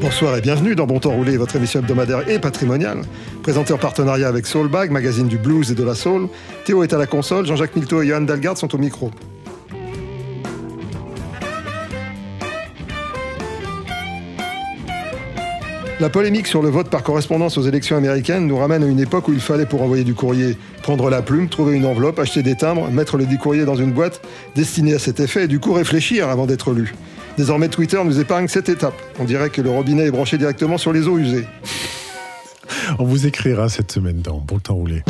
Bonsoir 0.00 0.36
et 0.36 0.40
bienvenue 0.40 0.76
dans 0.76 0.86
Bon 0.86 1.00
Temps 1.00 1.10
Roulé, 1.10 1.36
votre 1.36 1.56
émission 1.56 1.80
hebdomadaire 1.80 2.28
et 2.28 2.38
patrimoniale. 2.38 3.02
Présenté 3.42 3.72
en 3.72 3.78
partenariat 3.78 4.28
avec 4.28 4.46
Soulbag, 4.46 4.92
magazine 4.92 5.26
du 5.26 5.38
blues 5.38 5.72
et 5.72 5.74
de 5.74 5.82
la 5.82 5.96
soul. 5.96 6.28
Théo 6.64 6.84
est 6.84 6.92
à 6.92 6.98
la 6.98 7.06
console, 7.06 7.46
Jean-Jacques 7.46 7.74
Milto 7.74 8.00
et 8.00 8.06
Johan 8.06 8.20
Dalgard 8.20 8.56
sont 8.56 8.72
au 8.76 8.78
micro. 8.78 9.10
La 15.98 16.08
polémique 16.08 16.46
sur 16.46 16.62
le 16.62 16.68
vote 16.68 16.90
par 16.90 17.02
correspondance 17.02 17.58
aux 17.58 17.62
élections 17.62 17.96
américaines 17.96 18.46
nous 18.46 18.56
ramène 18.56 18.84
à 18.84 18.86
une 18.86 19.00
époque 19.00 19.26
où 19.26 19.32
il 19.32 19.40
fallait 19.40 19.66
pour 19.66 19.82
envoyer 19.82 20.04
du 20.04 20.14
courrier 20.14 20.56
prendre 20.80 21.10
la 21.10 21.22
plume, 21.22 21.48
trouver 21.48 21.74
une 21.74 21.86
enveloppe, 21.86 22.20
acheter 22.20 22.44
des 22.44 22.54
timbres, 22.54 22.88
mettre 22.92 23.16
le 23.16 23.26
dit 23.26 23.36
courrier 23.36 23.64
dans 23.64 23.74
une 23.74 23.90
boîte 23.90 24.20
destinée 24.54 24.94
à 24.94 25.00
cet 25.00 25.18
effet 25.18 25.44
et 25.44 25.48
du 25.48 25.58
coup 25.58 25.72
réfléchir 25.72 26.28
avant 26.28 26.46
d'être 26.46 26.70
lu. 26.70 26.94
Désormais 27.38 27.68
Twitter 27.68 28.02
nous 28.04 28.18
épargne 28.18 28.48
cette 28.48 28.68
étape. 28.68 29.00
On 29.20 29.24
dirait 29.24 29.48
que 29.48 29.62
le 29.62 29.70
robinet 29.70 30.06
est 30.06 30.10
branché 30.10 30.38
directement 30.38 30.76
sur 30.76 30.92
les 30.92 31.06
eaux 31.06 31.18
usées. 31.18 31.46
On 32.98 33.04
vous 33.04 33.28
écrira 33.28 33.68
cette 33.68 33.92
semaine 33.92 34.20
dans 34.22 34.38
Bon 34.38 34.58
Temps 34.58 34.74
Roulé. 34.74 35.04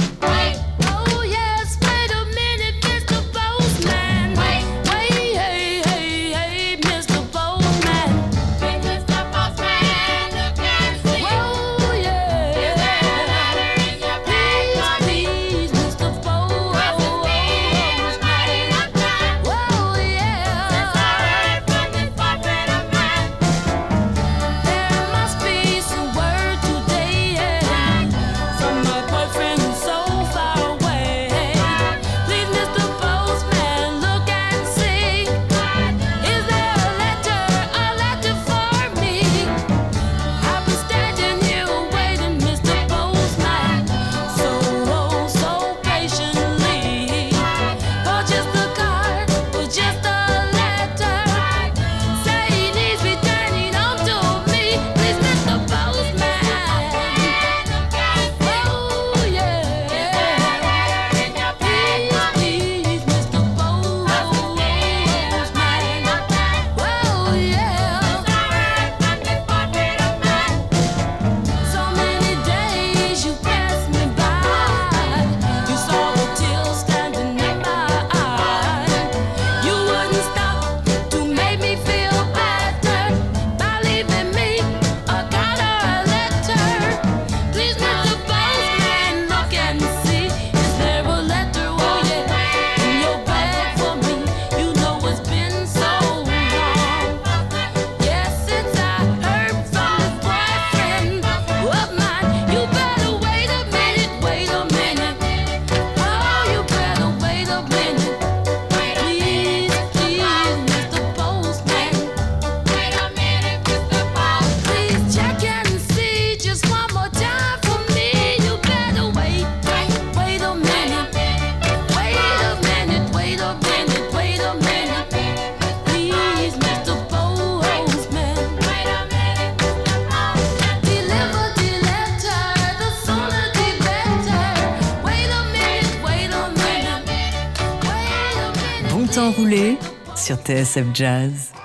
Sur 140.28 140.36
TSF 140.36 140.84
Jazz. 140.92 141.57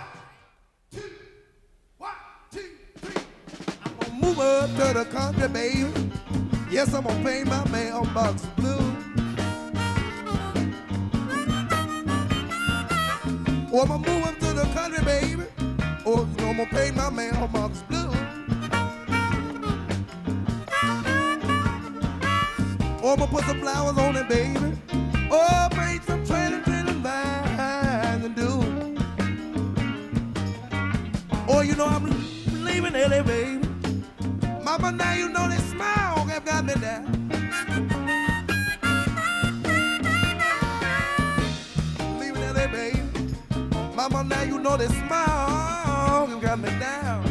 Me 46.58 46.70
down. 46.80 47.24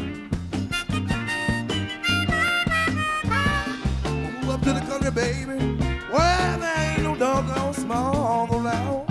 Move 4.29 4.51
up 4.51 4.63
to 4.63 4.73
the 4.73 4.81
country, 4.81 5.11
baby. 5.13 5.79
There 6.61 6.97
ain't 6.99 7.03
no 7.03 7.73
small. 7.73 9.07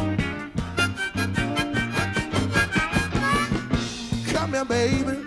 Come 4.34 4.54
here, 4.54 4.66
baby. 4.66 5.26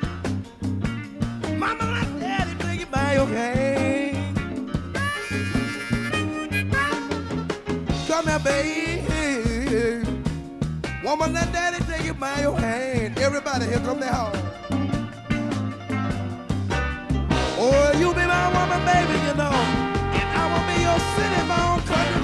Mama, 1.58 1.84
let 1.84 2.20
daddy 2.20 2.54
take 2.64 2.80
you 2.80 2.86
by 2.86 3.14
your 3.14 3.26
hand. 3.26 4.38
Come 8.08 8.26
here, 8.26 8.38
baby. 8.40 10.08
Woman, 11.04 11.32
let 11.34 11.52
daddy 11.52 11.84
take 11.84 12.04
you 12.06 12.14
by 12.14 12.42
your 12.42 12.58
hand. 12.58 13.18
Everybody 13.18 13.66
here, 13.66 13.80
come 13.80 14.00
down. 14.00 14.32
Oh, 14.34 14.53
you 18.00 18.08
be 18.14 18.26
my 18.26 18.46
woman, 18.54 18.80
baby, 18.84 19.16
you 19.26 19.34
know. 19.34 19.54
And 20.18 20.28
I 20.40 20.44
will 20.50 20.64
be 20.70 20.76
your 20.82 20.98
city 21.14 21.42
born 21.50 21.78
country 21.88 22.23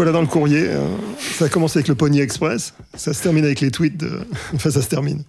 voilà 0.00 0.12
dans 0.12 0.22
le 0.22 0.26
courrier. 0.26 0.64
euh, 0.66 0.86
Ça 1.20 1.44
a 1.44 1.48
commencé 1.50 1.78
avec 1.78 1.88
le 1.88 1.94
Pony 1.94 2.20
Express. 2.20 2.72
Ça 2.94 3.12
se 3.12 3.22
termine 3.22 3.44
avec 3.44 3.60
les 3.60 3.70
tweets. 3.70 3.98
De... 3.98 4.20
Enfin, 4.54 4.70
ça 4.70 4.80
se 4.80 4.88
termine. 4.88 5.22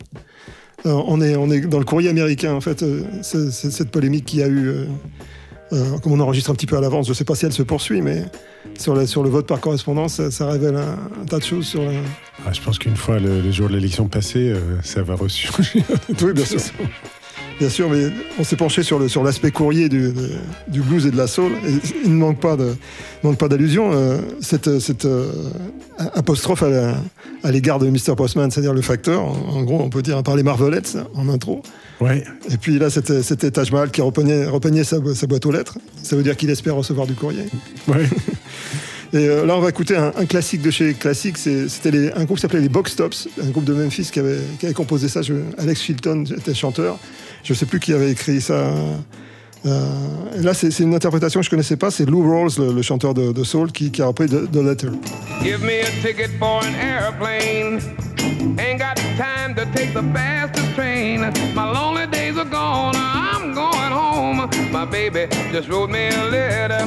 On, 0.85 1.21
est, 1.21 1.35
on 1.35 1.51
est 1.51 1.59
dans 1.61 1.77
le 1.79 1.83
courrier 1.85 2.09
américain, 2.09 2.53
en 2.53 2.61
fait. 2.61 2.81
euh, 2.81 3.03
c'est- 3.21 3.51
c'est 3.51 3.69
cette 3.69 3.91
polémique 3.91 4.25
qui 4.25 4.41
a 4.41 4.47
eu. 4.47 4.67
euh, 4.67 4.85
euh, 5.73 5.97
comme 5.99 6.13
on 6.13 6.19
enregistre 6.21 6.49
un 6.51 6.55
petit 6.55 6.65
peu 6.65 6.75
à 6.77 6.81
l'avance, 6.81 7.05
je 7.05 7.11
ne 7.11 7.15
sais 7.15 7.23
pas 7.25 7.35
si 7.35 7.45
elle 7.45 7.53
se 7.53 7.63
poursuit, 7.63 8.01
mais 8.01 8.23
sur, 8.77 8.93
la- 8.95 9.05
sur 9.07 9.23
le 9.23 9.29
vote 9.29 9.45
par 9.47 9.59
correspondance, 9.59 10.15
ça, 10.15 10.31
ça 10.31 10.49
révèle 10.49 10.75
un, 10.75 10.97
un 11.21 11.25
tas 11.25 11.37
de 11.39 11.43
choses 11.43 11.65
sur 11.67 11.83
la. 11.83 11.91
Ah, 12.45 12.51
je 12.53 12.61
pense 12.61 12.77
qu'une 12.79 12.95
fois 12.97 13.19
le, 13.19 13.41
le 13.41 13.51
jour 13.51 13.67
de 13.69 13.75
l'élection 13.75 14.07
passé, 14.07 14.39
euh, 14.49 14.59
ça 14.83 15.01
va 15.03 15.15
ressurgir. 15.15 15.83
Oui, 16.21 16.33
bien 16.33 16.45
sûr. 16.45 16.59
Bien 17.61 17.69
sûr, 17.69 17.91
mais 17.91 18.07
on 18.39 18.43
s'est 18.43 18.55
penché 18.55 18.81
sur 18.81 18.97
le 18.97 19.07
sur 19.07 19.23
l'aspect 19.23 19.51
courrier 19.51 19.87
du, 19.87 20.11
de- 20.11 20.29
du 20.67 20.81
blues 20.81 21.05
et 21.05 21.11
de 21.11 21.15
la 21.17 21.27
soul. 21.27 21.51
Et 21.63 21.73
il 22.05 22.09
ne 22.11 22.17
manque 22.17 22.39
pas 22.39 22.55
de 22.55 22.73
il 23.23 23.27
manque 23.27 23.37
pas 23.37 23.47
d'allusion. 23.47 23.91
euh, 23.93 24.17
cette 24.41 24.79
cette 24.79 25.05
euh, 25.05 25.31
apostrophe 26.15 26.63
à 26.63 26.69
la- 26.69 26.95
à 27.43 27.51
l'égard 27.51 27.77
de 27.77 27.87
Mr. 27.87 28.15
Postman, 28.17 28.49
c'est-à-dire 28.49 28.73
le 28.73 28.81
facteur. 28.81 29.23
En, 29.23 29.57
en 29.57 29.61
gros, 29.61 29.79
on 29.79 29.89
peut 29.91 30.01
dire 30.01 30.23
par 30.23 30.35
les 30.35 30.41
Marvelettes 30.41 30.97
en 31.13 31.29
intro. 31.29 31.61
Ouais. 31.99 32.23
Et 32.49 32.57
puis 32.57 32.79
là, 32.79 32.89
c'était 32.89 33.21
c'était 33.21 33.51
Taj 33.51 33.71
Mahal 33.71 33.91
qui 33.91 34.01
repeignait, 34.01 34.45
repeignait 34.47 34.83
sa, 34.83 34.99
bo- 34.99 35.13
sa 35.13 35.27
boîte 35.27 35.45
aux 35.45 35.51
lettres. 35.51 35.77
Ça 36.01 36.15
veut 36.15 36.23
dire 36.23 36.35
qu'il 36.35 36.49
espère 36.49 36.73
recevoir 36.75 37.05
du 37.05 37.13
courrier. 37.13 37.43
Ouais. 37.87 38.05
Et 39.13 39.27
euh, 39.27 39.45
là, 39.45 39.57
on 39.57 39.59
va 39.59 39.69
écouter 39.69 39.97
un, 39.97 40.13
un 40.17 40.25
classique 40.25 40.61
de 40.61 40.71
chez 40.71 40.93
Classique. 40.95 41.37
C'était 41.37 41.91
les- 41.91 42.11
un 42.13 42.23
groupe 42.23 42.37
qui 42.37 42.41
s'appelait 42.41 42.61
les 42.61 42.69
Box 42.69 42.95
Tops, 42.95 43.27
un 43.43 43.49
groupe 43.49 43.65
de 43.65 43.73
Memphis 43.73 44.09
qui 44.11 44.19
avait, 44.19 44.39
qui 44.59 44.65
avait 44.65 44.73
composé 44.73 45.09
ça. 45.09 45.21
Je- 45.21 45.33
Alex 45.59 45.81
Chilton 45.81 46.23
était 46.37 46.53
chanteur. 46.55 46.97
Je 47.43 47.53
ne 47.53 47.57
sais 47.57 47.65
plus 47.65 47.79
qui 47.79 47.93
avait 47.93 48.11
écrit 48.11 48.41
ça. 48.41 48.73
Euh, 49.65 50.35
et 50.35 50.41
là, 50.41 50.53
c'est 50.53 50.77
une 50.79 50.95
interprétation 50.95 51.39
que 51.39 51.45
je 51.45 51.49
connaissais 51.49 51.77
pas. 51.77 51.91
C'est 51.91 52.05
Lou 52.05 52.23
Rawls, 52.27 52.51
le, 52.57 52.73
le 52.73 52.81
chanteur 52.81 53.13
de, 53.13 53.31
de 53.31 53.43
soul, 53.43 53.71
qui, 53.71 53.91
qui 53.91 54.01
a 54.01 54.07
repris 54.07 54.27
The 54.27 54.55
Letter. 54.55 54.89
Give 55.43 55.61
me 55.61 55.81
a 55.81 55.89
ticket 56.01 56.29
for 56.39 56.63
an 56.63 56.73
airplane. 56.75 57.79
Ain't 58.59 58.79
got 58.79 58.97
time 59.17 59.55
to 59.55 59.65
take 59.75 59.93
the 59.93 60.03
fastest 60.13 60.73
train. 60.75 61.21
My 61.55 61.71
lonely 61.71 62.07
days 62.07 62.37
are 62.37 62.45
gone. 62.45 62.95
I'm 62.95 63.53
going 63.53 63.91
home. 63.91 64.49
My 64.71 64.85
baby 64.85 65.27
just 65.51 65.69
wrote 65.69 65.89
me 65.89 66.07
a 66.09 66.25
letter. 66.29 66.85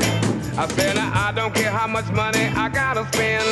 I 0.57 0.69
said, 0.69 0.97
I 0.97 1.33
don't 1.33 1.53
care 1.53 1.71
how 1.71 1.89
much 1.89 2.09
money 2.13 2.47
I 2.55 2.69
gotta 2.69 3.05
spend. 3.13 3.45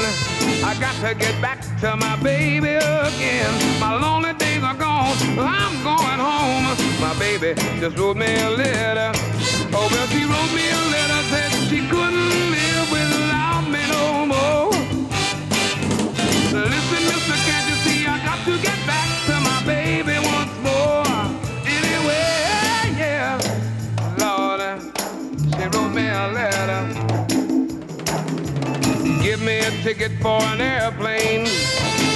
I 0.64 0.78
got 0.78 0.94
to 1.06 1.14
get 1.16 1.40
back 1.42 1.60
to 1.80 1.96
my 1.96 2.14
baby 2.22 2.74
again. 2.78 3.80
My 3.80 3.98
lonely 3.98 4.34
days 4.34 4.62
are 4.62 4.74
gone. 4.74 5.16
I'm 5.36 5.74
going 5.82 6.20
home. 6.22 6.62
My 7.00 7.14
baby 7.18 7.54
just 7.80 7.98
wrote 7.98 8.16
me 8.16 8.26
a 8.40 8.50
letter. 8.50 9.10
Oh, 9.74 9.88
well, 9.90 10.06
she 10.08 10.22
wrote 10.24 10.52
me 10.54 10.71
ticket 29.82 30.12
for 30.20 30.40
an 30.40 30.60
airplane. 30.60 31.44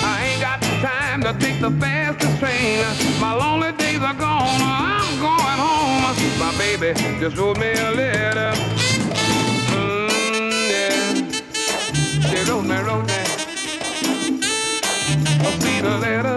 I 0.04 0.28
ain't 0.30 0.40
got 0.40 0.62
time 0.80 1.20
to 1.22 1.32
take 1.44 1.60
the 1.60 1.72
fastest 1.80 2.38
train. 2.38 2.78
My 3.20 3.34
lonely 3.34 3.72
days 3.72 4.00
are 4.00 4.14
gone. 4.14 4.60
I'm 4.62 5.18
going 5.18 5.58
home. 5.58 6.14
My 6.38 6.56
baby 6.56 6.94
just 7.18 7.36
wrote 7.36 7.58
me 7.58 7.72
a 7.72 7.90
letter. 7.90 8.52
Mm, 9.74 10.50
yeah. 10.70 11.14
She 12.28 12.38
wrote 12.48 12.62
me, 12.62 12.76
wrote 12.76 13.06
me 15.64 15.78
a 15.80 15.98
letter. 15.98 16.35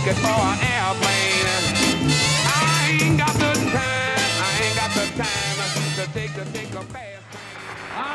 Ticket 0.00 0.16
for 0.16 0.28
an 0.28 0.58
airplane. 0.60 2.08
I 2.46 2.98
ain't 3.02 3.18
got 3.18 3.34
the 3.34 3.52
time, 3.70 4.32
I 4.40 4.60
ain't 4.62 4.76
got 4.76 4.90
the 4.94 5.06
time 5.22 5.58
to 5.96 6.04
take 6.14 6.34
to 6.34 6.44
take 6.52 6.74
a 6.74 6.82
fast 6.84 7.24
I've 7.96 8.08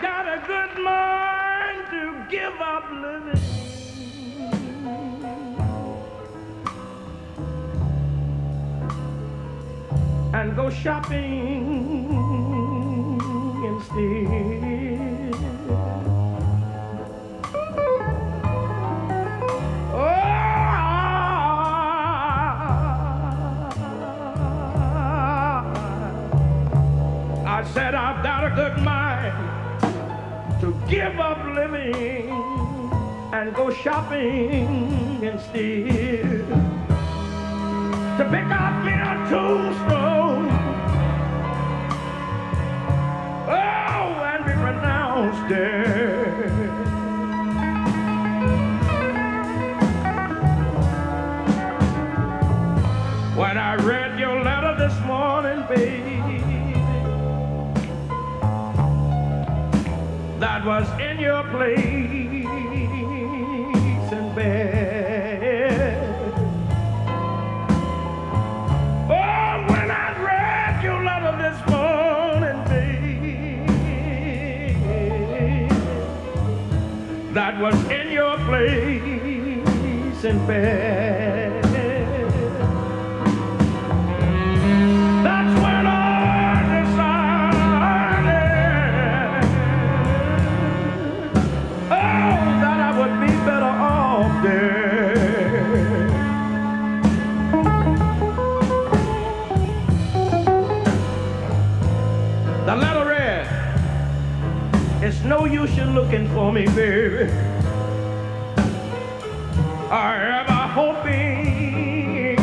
got 0.00 0.26
a 0.26 0.38
good 0.46 0.82
mind 0.82 1.86
to 1.90 2.26
give 2.30 2.60
up 2.60 2.90
living. 2.90 3.42
And 10.34 10.56
go 10.56 10.70
shopping 10.70 12.21
Got 28.22 28.44
a 28.44 28.54
good 28.54 28.78
mind 28.84 29.34
to 30.60 30.80
give 30.88 31.18
up 31.18 31.44
living 31.56 32.30
and 33.32 33.52
go 33.52 33.72
shopping 33.72 35.20
instead. 35.22 36.46
To 38.18 38.24
pick 38.30 38.46
up 38.46 38.84
me 38.84 38.92
a 38.92 39.26
place 61.52 61.92
in 64.12 64.34
bed. 64.34 65.98
Oh, 69.10 69.54
when 69.68 69.88
I 69.90 70.08
read 70.28 70.82
your 70.82 71.00
letter 71.04 71.34
this 71.44 71.58
morning, 71.70 72.58
baby, 72.72 73.26
that 77.34 77.54
was 77.60 77.76
in 77.90 78.10
your 78.12 78.36
place 78.48 80.24
in 80.24 80.46
bed. 80.46 81.11
Use 105.52 105.76
looking 105.76 106.26
for 106.28 106.50
me, 106.50 106.64
baby. 106.64 107.30
Or 109.90 110.14
ever 110.38 110.62
hoping 110.78 112.36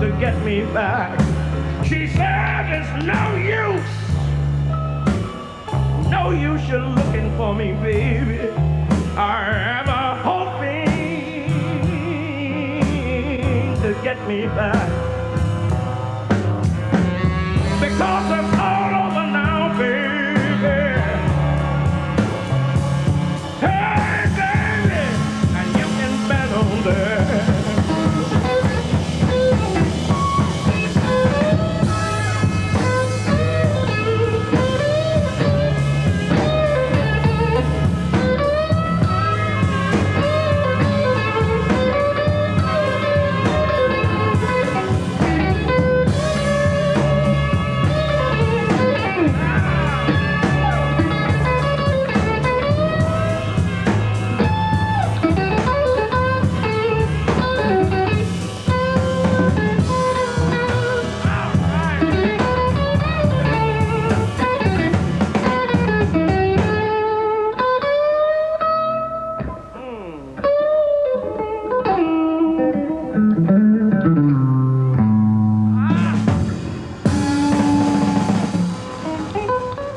to 0.00 0.16
get 0.20 0.40
me 0.44 0.62
back. 0.72 1.18
She 1.84 2.06
said 2.06 2.70
it's 2.70 3.04
no 3.04 3.34
use. 3.36 3.82
No 6.08 6.30
use 6.30 6.68
you 6.68 6.78
looking 6.78 7.36
for 7.36 7.52
me, 7.54 7.72
baby. 7.72 8.48
Or 9.16 9.44
ever 9.80 10.14
hoping 10.22 10.86
to 13.82 13.94
get 14.04 14.18
me 14.28 14.46
back. 14.46 14.95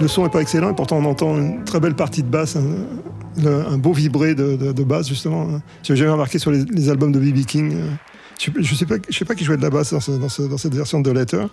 Son 0.09 0.25
est 0.25 0.29
pas 0.31 0.41
excellent, 0.41 0.71
et 0.71 0.75
pourtant 0.75 0.97
on 0.97 1.05
entend 1.05 1.37
une 1.37 1.63
très 1.63 1.79
belle 1.79 1.95
partie 1.95 2.23
de 2.23 2.27
basse, 2.29 2.55
un, 2.55 2.63
le- 3.41 3.65
un 3.67 3.77
beau 3.77 3.93
vibré 3.93 4.35
de, 4.35 4.55
de- 4.55 4.71
de 4.71 4.83
basse 4.83 5.07
justement. 5.07 5.47
J'ai 5.83 5.95
jamais 5.95 6.11
remarqué 6.11 6.39
sur 6.39 6.51
les, 6.51 6.63
les 6.65 6.89
albums 6.89 7.11
de 7.11 7.19
B.B. 7.19 7.45
King. 7.45 7.73
euh, 7.75 7.89
Je, 8.39 8.51
je 8.59 8.75
sais 8.75 8.85
pas, 8.85 8.95
je 9.09 9.17
sais 9.17 9.25
pas 9.25 9.35
qui 9.35 9.43
jouait 9.43 9.57
de 9.57 9.61
la 9.61 9.69
basse 9.69 9.91
dans, 9.93 9.99
ce- 9.99 10.11
dans 10.11 10.29
ce- 10.29 10.41
dans 10.43 10.57
cette 10.57 10.73
version 10.75 10.99
de 11.01 11.11
Letter. 11.11 11.45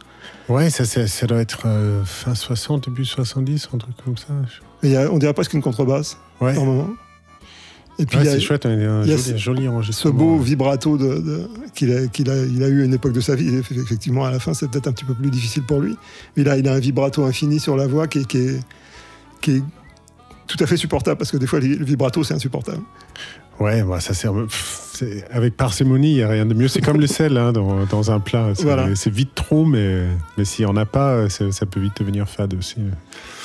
Ouais, 0.49 0.71
ça, 0.71 0.85
ça, 0.85 1.07
ça 1.07 1.27
doit 1.27 1.41
être 1.41 1.63
euh, 1.67 2.05
fin 2.05 2.35
60, 2.35 2.89
début 2.89 3.05
70, 3.05 3.69
un 3.75 3.79
truc 3.79 3.95
comme 4.05 4.17
ça. 4.17 4.27
Y 4.83 4.97
a- 4.97 5.11
on 5.13 5.19
dirait 5.19 5.35
presque 5.35 5.53
une 5.55 5.63
contrebasse 5.63 6.17
Ouais, 6.41 6.55
moment. 6.55 6.89
Et 7.99 8.05
puis 8.07 8.19
Ouais, 8.19 8.25
c'est 8.27 8.41
chouette, 8.41 8.67
un, 8.67 8.71
un 8.71 9.03
il 9.05 9.09
y 9.09 9.13
a 9.13 9.17
joli, 9.17 9.23
ce- 9.23 9.37
joli 9.39 9.63
ce 9.65 9.69
enregistrement. 9.69 10.15
beau 10.15 10.39
vibrato 10.39 10.99
de, 10.99 11.19
de- 11.19 11.49
qu'il 11.75 11.91
a, 11.97 12.07
qu'il 12.09 12.29
a, 12.31 12.37
il 12.45 12.63
a 12.63 12.69
eu 12.69 12.83
à 12.83 12.85
une 12.85 12.93
époque 12.95 13.13
de 13.13 13.21
sa 13.21 13.35
vie. 13.35 13.49
Et 13.49 13.59
Effectivement, 13.59 14.25
à 14.25 14.31
la 14.31 14.39
fin, 14.39 14.53
c'est 14.55 14.71
peut-être 14.71 14.87
un 14.89 14.93
petit 14.93 15.05
peu 15.07 15.15
plus 15.15 15.31
difficile 15.31 15.63
pour 15.63 15.81
lui. 15.81 15.97
Mais 16.37 16.47
a, 16.49 16.57
il 16.59 16.69
a 16.69 16.73
un 16.75 16.79
vibrato 16.79 17.25
infini 17.25 17.59
sur 17.59 17.77
la 17.77 17.87
voix 17.87 18.07
qui 18.07 18.19
est, 18.19 18.27
qui 18.27 18.39
est, 18.39 18.61
qui 19.41 19.51
est 19.57 19.63
tout 20.47 20.59
à 20.63 20.67
fait 20.67 20.77
supportable 20.77 21.17
parce 21.19 21.31
que 21.33 21.39
des 21.39 21.47
fois, 21.47 21.59
le 21.61 21.85
vibrato, 21.85 22.23
c'est 22.23 22.35
insupportable. 22.35 22.83
Ouais, 23.59 23.83
bah, 23.83 24.01
ça 24.01 24.13
sert. 24.13 24.33
c'est- 24.93 25.25
avec 25.31 25.57
parcimonie, 25.57 26.11
il 26.11 26.17
n'y 26.17 26.23
a 26.23 26.29
rien 26.29 26.45
de 26.45 26.53
mieux. 26.53 26.69
C'est 26.69 26.83
comme 26.83 27.01
le 27.01 27.07
sel 27.07 27.39
hein, 27.39 27.53
dans, 27.53 27.87
dans 27.87 28.11
un 28.11 28.21
plat. 28.21 28.51
C'est 28.55 28.65
Voilà. 28.65 28.95
c'est 28.95 29.09
vite 29.11 29.35
trop, 29.35 29.65
mais, 29.65 30.05
mais 30.37 30.45
s'il 30.45 30.67
n'y 30.67 30.71
en 30.71 30.77
a 30.77 30.85
pas, 30.85 31.31
ça 31.31 31.65
peut 31.65 31.81
vite 31.81 31.95
devenir 31.99 32.29
fade 32.29 32.53
aussi. 32.53 32.77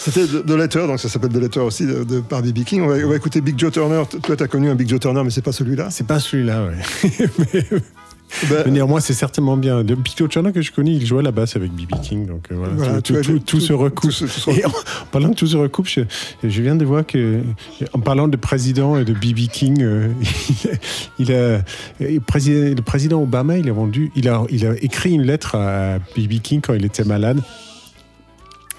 C'était 0.04 0.26
de 0.26 0.56
Letter, 0.56 0.88
donc 0.88 1.00
ça 1.00 1.10
s'appelle 1.10 1.30
de 1.32 1.40
Letter 1.40 1.60
aussi, 1.60 1.86
de, 1.86 2.04
de- 2.04 2.20
par 2.22 2.42
B.B. 2.42 2.64
King. 2.64 2.82
On 2.82 2.88
va, 2.88 2.96
on 3.06 3.10
va 3.10 3.16
écouter 3.16 3.40
Big 3.42 3.58
Joe 3.60 3.72
Turner. 3.72 4.02
Toi, 4.24 4.36
tu 4.36 4.44
as 4.44 4.48
connu 4.48 4.70
un 4.70 4.76
Big 4.76 4.90
Joe 4.90 5.00
Turner, 5.00 5.22
mais 5.24 5.30
c'est 5.30 5.44
pas 5.44 5.52
celui-là. 5.52 5.90
C'est 5.92 6.08
pas 6.08 6.20
celui-là, 6.20 6.66
ouais. 6.66 7.30
mais, 7.54 7.66
Ben, 8.50 8.64
mais 8.66 8.72
néanmoins, 8.72 9.02
c'est 9.02 9.14
certainement 9.14 9.58
bien. 9.58 9.84
Le 9.84 9.94
Peter 9.98 10.26
Turner 10.30 10.54
que 10.54 10.62
je 10.62 10.72
connais, 10.72 10.94
il 10.94 11.06
jouait 11.06 11.22
la 11.22 11.32
basse 11.32 11.58
avec 11.58 11.70
B.B. 11.74 12.00
King. 12.02 12.26
Donc 12.26 12.46
euh, 12.50 12.56
voilà, 12.56 12.74
Voilà, 12.76 13.02
tout, 13.02 13.60
se 13.60 13.74
recoupe. 13.74 14.10
se- 14.12 14.50
Et 14.52 14.64
en 14.66 14.72
parlant 15.12 15.30
de 15.30 15.36
tout 15.36 15.48
se 15.48 15.58
recoupe, 15.58 15.86
je, 15.88 16.00
je 16.42 16.62
viens 16.62 16.76
de 16.78 16.86
voir 16.86 17.06
que, 17.06 17.42
en 17.92 18.00
parlant 18.00 18.30
de 18.30 18.38
président 18.38 18.98
et 18.98 19.04
de 19.04 19.12
B.B. 19.14 19.50
King, 19.52 19.82
euh, 19.84 20.08
il 21.20 21.32
a, 21.34 21.62
le 22.00 22.20
président, 22.20 22.74
le 22.74 22.82
président 22.82 23.22
Obama, 23.22 23.58
il 23.58 23.68
a 23.70 23.74
vendu, 23.74 24.12
il 24.16 24.30
a, 24.30 24.44
il 24.50 24.66
a 24.66 24.76
écrit 24.82 25.12
une 25.12 25.24
lettre 25.24 25.56
à 25.56 26.00
B.B. 26.18 26.40
King 26.42 26.62
quand 26.62 26.74
il 26.74 26.86
était 26.86 27.04
malade. 27.04 27.42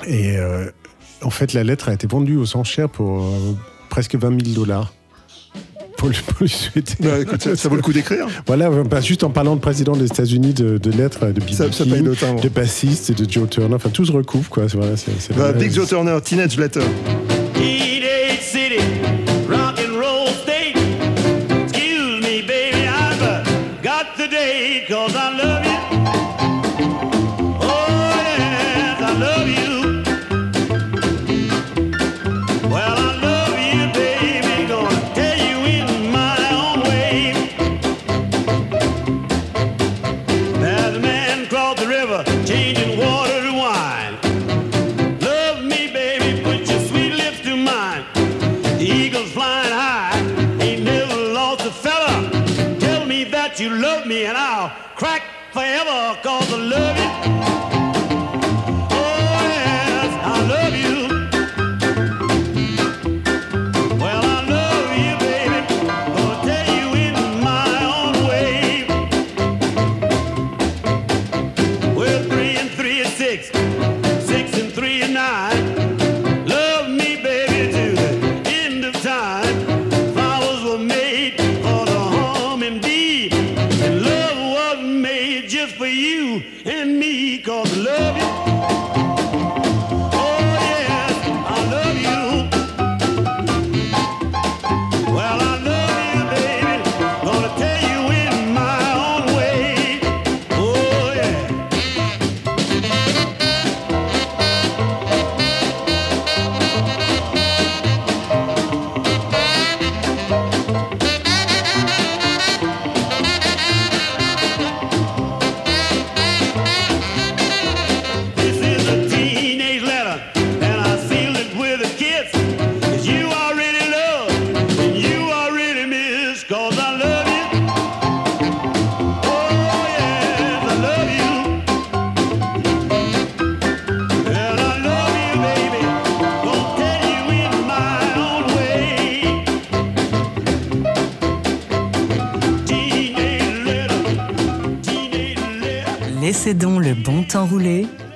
Et 0.06 0.38
euh, 0.38 0.64
en 1.22 1.30
fait, 1.30 1.52
la 1.52 1.64
lettre 1.64 1.88
a 1.88 1.94
été 1.94 2.06
vendue 2.06 2.36
aux 2.36 2.56
enchères 2.56 2.88
pour 2.88 3.22
euh, 3.24 3.54
presque 3.88 4.14
20 4.16 4.42
000 4.44 4.54
dollars. 4.54 4.92
Pour, 5.98 6.08
lui- 6.08 6.16
pour 6.26 6.36
lui 6.40 6.48
souhaiter. 6.48 6.94
ben, 7.00 7.22
écoute, 7.22 7.40
ça, 7.42 7.54
ça 7.54 7.68
vaut 7.68 7.76
le 7.76 7.82
coup 7.82 7.92
d'écrire. 7.92 8.26
Voilà, 8.46 8.68
bah, 8.70 9.00
juste 9.00 9.22
en 9.22 9.30
parlant 9.30 9.54
de 9.54 9.60
président 9.60 9.94
des 9.94 10.06
États-Unis, 10.06 10.52
de, 10.52 10.76
de 10.78 10.90
lettres, 10.90 11.26
de 11.26 11.40
B.B. 11.40 11.50
Ça, 11.50 11.70
ça 11.70 11.84
King, 11.84 11.92
paye 11.92 12.02
le 12.02 12.16
timbre. 12.16 12.40
de 12.40 12.48
bassiste, 12.48 13.12
de 13.12 13.30
Joe 13.30 13.48
Turner, 13.48 13.74
enfin 13.76 13.88
tout 13.90 14.04
se 14.04 14.10
recouvre 14.12 14.48
quoi. 14.50 14.68
C'est 14.68 14.76
voilà, 14.76 14.96
c'est- 14.96 15.12
c'est 15.20 15.32
vraiment- 15.32 15.56
Big 15.58 15.72
Joe 15.72 15.86
Turner, 15.88 16.18
Teenage 16.24 16.56
Letter. 16.58 16.80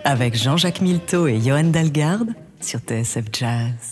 Avec 0.06 0.36
Jean-Jacques 0.36 0.82
Milteau 0.82 1.26
et 1.26 1.40
Johan 1.40 1.64
Dalgarde 1.64 2.30
sur 2.60 2.78
TSF 2.78 3.24
Jazz. 3.32 3.85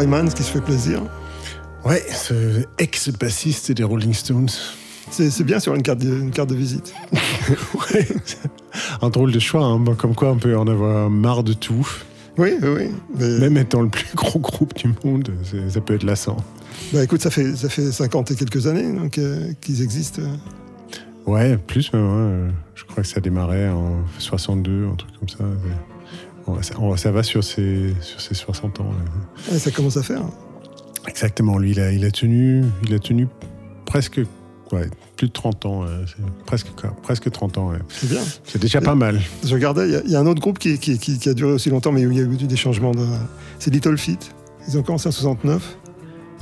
Wyman, 0.00 0.30
ce 0.30 0.34
qui 0.34 0.42
se 0.42 0.50
fait 0.52 0.60
plaisir. 0.62 1.02
Ouais, 1.84 2.02
ce 2.10 2.62
ex-bassiste 2.78 3.72
des 3.72 3.84
Rolling 3.84 4.14
Stones. 4.14 4.48
C'est 5.10 5.42
bien 5.44 5.58
sur 5.60 5.74
une 5.74 5.82
carte 5.82 5.98
de, 5.98 6.08
une 6.08 6.30
carte 6.30 6.48
de 6.50 6.54
visite. 6.54 6.94
ouais. 7.92 8.08
Un 9.02 9.10
drôle 9.10 9.32
de 9.32 9.38
choix, 9.38 9.64
hein. 9.64 9.82
Comme 9.98 10.14
quoi 10.14 10.30
on 10.30 10.36
peut 10.38 10.56
en 10.56 10.66
avoir 10.68 11.10
marre 11.10 11.42
de 11.42 11.52
tout. 11.52 11.86
Oui, 12.38 12.54
oui. 12.62 12.90
Mais- 13.18 13.38
Même 13.40 13.56
étant 13.58 13.82
le 13.82 13.88
plus 13.88 14.06
gros 14.14 14.38
groupe 14.38 14.74
du 14.74 14.88
monde, 15.04 15.30
ça 15.68 15.80
peut 15.82 15.94
être 15.94 16.04
lassant. 16.04 16.36
Bah 16.94 17.02
écoute, 17.04 17.20
ça 17.20 17.30
fait, 17.30 17.54
ça 17.56 17.68
fait 17.68 17.90
50 17.92 18.30
et 18.30 18.34
quelques 18.36 18.66
années 18.66 18.90
donc, 18.92 19.18
euh, 19.18 19.52
qu'ils 19.60 19.82
existent. 19.82 20.22
Ouais, 21.26 21.58
plus 21.58 21.92
même. 21.92 22.46
ouais. 22.46 22.52
Je 22.74 22.84
crois 22.84 23.02
que 23.02 23.08
ça 23.08 23.20
démarrait 23.20 23.68
en 23.68 23.96
62, 24.18 24.86
un 24.86 24.94
truc 24.94 25.10
comme 25.18 25.28
ça. 25.28 25.44
Ouais, 25.44 25.50
ça, 25.68 25.89
on- 26.78 26.96
ça 26.96 27.10
va 27.12 27.22
sur 27.22 27.42
ses, 27.44 27.94
sur 28.00 28.20
ses 28.20 28.34
60 28.34 28.80
ans. 28.80 28.90
ouais. 29.50 29.58
Ça 29.58 29.70
commence 29.70 29.96
à 29.96 30.02
faire. 30.02 30.22
Exactement, 31.08 31.58
lui, 31.58 31.70
il 31.72 31.80
a, 31.80 31.92
il 31.92 32.04
a 32.04 32.10
tenu, 32.10 32.64
il 32.84 32.94
a 32.94 32.98
tenu 32.98 33.26
presque, 33.86 34.20
ouais, 34.72 34.88
plus 35.16 35.28
de 35.28 35.32
30 35.32 35.66
ans, 35.66 35.82
euh, 35.84 36.04
c'est 36.06 36.22
presque, 36.46 36.68
quoi, 36.78 36.94
presque 37.02 37.30
30 37.30 37.58
ans. 37.58 37.70
ouais. 37.70 37.78
C'est 37.88 38.08
bien. 38.10 38.20
C'est 38.44 38.60
déjà 38.60 38.80
pas 38.80 38.94
mal. 38.94 39.20
Je 39.44 39.54
regardais, 39.54 39.88
il 39.88 39.92
y 39.92 39.96
a- 39.96 40.02
il 40.04 40.10
y, 40.10 40.16
a 40.16 40.20
un 40.20 40.26
autre 40.26 40.40
groupe 40.40 40.58
qui, 40.58 40.78
qui- 40.78 40.98
qui- 40.98 41.18
qui 41.18 41.28
a 41.28 41.34
duré 41.34 41.52
aussi 41.52 41.70
longtemps, 41.70 41.90
mais 41.92 42.04
où 42.06 42.10
il 42.12 42.18
y 42.18 42.20
a 42.20 42.24
eu 42.24 42.36
des 42.36 42.56
changements. 42.56 42.92
De... 42.92 43.04
C'est 43.58 43.70
Little 43.72 43.96
Feat. 43.98 44.34
Ils 44.68 44.76
ont 44.78 44.82
commencé 44.82 45.08
en 45.08 45.12
69. 45.12 45.76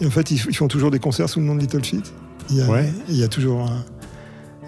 Et 0.01 0.07
en 0.07 0.11
fait, 0.11 0.31
ils, 0.31 0.40
ils 0.49 0.57
font 0.57 0.68
toujours 0.68 0.90
des 0.90 0.99
concerts 0.99 1.29
sous 1.29 1.40
le 1.40 1.47
nom 1.47 1.55
de 1.55 1.61
Little 1.61 1.85
Feat. 1.85 2.12
Il 2.51 2.57
y 2.57 2.62
a, 2.62 2.68
Ouais. 2.68 2.92
il 3.09 3.16
y 3.16 3.23
a 3.25 3.29
toujours 3.29 3.62
un- 3.62 3.85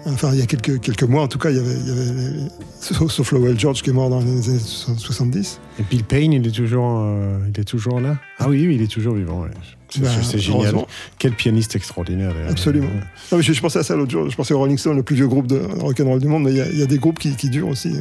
Enfin, 0.05 0.31
il 0.33 0.39
y 0.39 0.41
a 0.41 0.45
quelques, 0.47 0.79
quelques 0.79 1.03
mois, 1.03 1.21
en 1.23 1.27
tout 1.27 1.37
cas, 1.37 1.51
il 1.51 1.57
y 1.57 1.59
avait, 1.59 1.75
il 1.75 1.87
y 1.87 1.91
avait 1.91 2.49
sauf, 2.79 3.11
sauf 3.11 3.31
Lowell 3.33 3.59
George 3.59 3.81
qui 3.83 3.91
est 3.91 3.93
mort 3.93 4.09
dans 4.09 4.19
les 4.21 4.49
années 4.49 4.59
70. 4.59 5.59
Et 5.79 5.83
Bill 5.83 6.03
Payne, 6.03 6.33
il 6.33 6.47
est 6.47 6.51
toujours, 6.51 7.01
euh, 7.01 7.37
il 7.53 7.59
est 7.59 7.63
toujours 7.65 7.99
là? 7.99 8.17
Ah 8.39 8.49
oui, 8.49 8.65
oui, 8.67 8.75
il 8.75 8.81
est 8.81 8.91
toujours 8.91 9.15
vivant. 9.15 9.41
ouais. 9.43 9.49
C'est 9.89 10.01
Bah, 10.01 10.09
génial. 10.37 10.75
Quel 11.19 11.33
pianiste 11.33 11.75
extraordinaire. 11.75 12.33
Absolument. 12.49 12.87
Non, 13.31 13.37
mais 13.37 13.43
je, 13.43 13.53
je 13.53 13.61
pensais 13.61 13.79
à 13.79 13.83
ça 13.83 13.95
l'autre 13.95 14.11
jour. 14.11 14.29
Je 14.29 14.35
pensais 14.35 14.53
au 14.53 14.57
Rolling 14.59 14.77
Stone, 14.77 14.95
le 14.95 15.03
plus 15.03 15.15
vieux 15.15 15.27
groupe 15.27 15.47
de 15.47 15.59
rock'n'roll 15.79 16.19
du 16.19 16.27
monde, 16.27 16.43
mais 16.43 16.51
il 16.51 16.57
y 16.57 16.61
a, 16.61 16.69
il 16.69 16.79
y 16.79 16.83
a 16.83 16.85
des 16.87 16.97
groupes 16.97 17.19
qui, 17.19 17.35
qui 17.35 17.49
durent 17.49 17.67
aussi. 17.67 17.93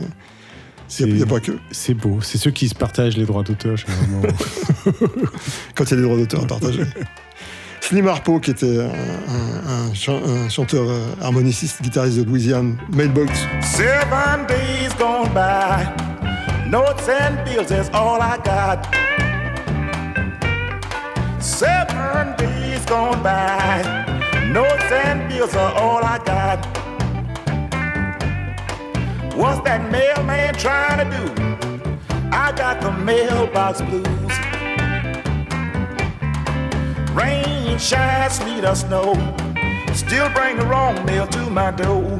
Il 0.99 1.15
n'y 1.15 1.23
a, 1.23 1.27
pas 1.27 1.41
que. 1.41 1.53
C'est 1.71 1.95
beau. 1.95 2.21
C'est 2.21 2.39
ceux 2.39 2.51
qui 2.51 2.69
se 2.69 2.75
partagent 2.75 3.17
les 3.17 3.25
droits 3.27 3.43
d'auteur, 3.45 3.77
généralement. 3.77 4.23
Quand 5.75 5.85
il 5.85 5.91
y 5.91 5.93
a 5.93 5.97
des 5.97 6.03
droits 6.03 6.17
d'auteur 6.17 6.43
à 6.43 6.47
partager. 6.47 6.83
Slim 7.91 8.07
Harpo, 8.07 8.39
qui 8.39 8.53
était 8.53 8.79
un, 8.79 8.85
un- 8.85 9.89
un 9.91 9.95
chan- 9.95 10.21
un 10.25 10.49
chanteur 10.49 10.85
euh, 10.89 11.13
harmoniciste, 11.21 11.83
guitariste 11.83 12.19
de 12.19 12.23
Louisiane, 12.25 12.77
Mailbox. 12.93 13.33
Seven 13.63 14.47
days 14.47 14.95
gone 14.97 15.29
by, 15.35 15.87
Notes 16.71 17.09
and 17.09 17.45
bills 17.45 17.73
is 17.73 17.91
all 17.93 18.21
I 18.23 18.37
got. 18.45 18.87
Seven 21.41 22.37
days 22.39 22.85
gone 22.87 23.21
by. 23.25 23.83
Notes 24.53 24.93
and 25.05 25.29
bills 25.29 25.57
are 25.57 25.73
all 25.75 26.01
I 26.05 26.19
got. 26.25 26.65
What's 29.35 29.61
that 29.65 29.91
mailman 29.91 30.55
trying 30.55 30.99
to 30.99 31.17
do? 31.17 31.25
I 32.31 32.53
got 32.53 32.81
the 32.81 32.93
mailbox 32.93 33.83
blues. 33.83 34.07
Rain, 37.15 37.79
shine, 37.79 38.31
sleet, 38.31 38.65
or 38.65 38.75
snow. 38.77 39.15
Still 39.95 40.31
bring 40.31 40.57
the 40.57 40.65
wrong 40.65 41.05
mail 41.05 41.27
to 41.27 41.51
my 41.51 41.73
door. 41.73 42.19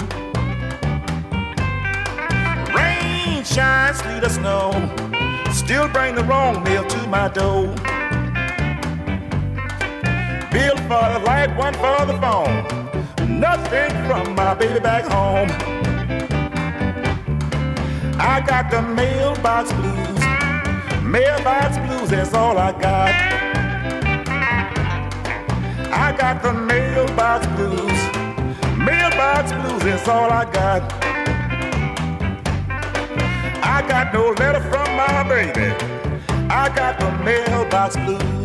Rain, 2.75 3.45
shine, 3.45 3.95
sleet, 3.95 4.25
or 4.25 4.29
snow. 4.29 4.73
Still 5.53 5.89
bring 5.89 6.17
the 6.17 6.25
wrong 6.25 6.65
mail 6.65 6.85
to 6.85 7.07
my 7.07 7.29
door. 7.29 7.67
Bill 10.51 10.77
for 10.89 11.07
the 11.15 11.23
light, 11.25 11.57
one 11.57 11.75
for 11.75 12.05
the 12.07 12.19
phone. 12.21 13.39
Nothing 13.41 13.91
from 14.09 14.35
my 14.35 14.55
baby 14.55 14.81
back 14.81 15.05
home. 15.05 15.49
I 18.19 18.43
got 18.45 18.71
the 18.71 18.83
mailbox 18.83 19.73
blues. 19.73 21.05
Mailbox 21.05 21.79
blues, 21.79 22.11
that's 22.11 22.35
all 22.35 22.59
I 22.59 22.73
got. 22.73 23.40
I 25.93 26.13
got 26.17 26.43
the 26.43 26.53
mailbox 26.53 27.47
blues. 27.49 28.01
Mailbox 28.79 29.53
blues, 29.53 29.83
that's 29.83 30.09
all 30.09 30.31
I 30.31 30.45
got. 30.53 30.93
I 33.63 33.85
got 33.89 34.15
no 34.15 34.31
letter 34.31 34.61
from 34.61 34.97
my 34.97 35.23
baby. 35.29 35.75
I 36.49 36.69
got 36.75 36.99
the 37.01 37.11
mailbox 37.25 37.97
blues. 37.97 38.40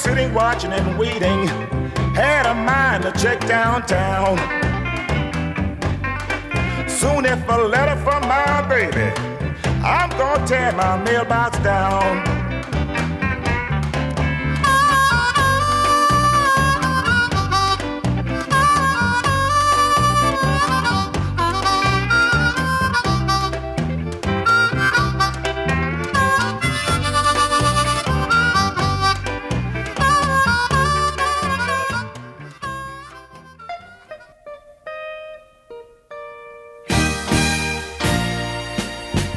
Sitting, 0.00 0.32
watching, 0.32 0.72
and 0.72 0.98
waiting. 0.98 1.46
Had 2.14 2.46
a 2.46 2.54
mind 2.54 3.02
to 3.02 3.12
check 3.12 3.38
downtown. 3.46 4.38
Soon, 6.88 7.26
if 7.26 7.46
a 7.48 7.56
letter 7.56 7.96
from 8.02 8.22
my 8.22 8.66
baby, 8.66 9.12
I'm 9.84 10.10
gonna 10.10 10.46
tear 10.46 10.72
my 10.72 10.96
mailbox 11.04 11.58
down. 11.58 12.39